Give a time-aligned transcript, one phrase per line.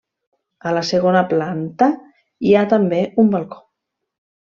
[0.69, 1.89] A la segona planta
[2.47, 3.61] hi ha també un balcó.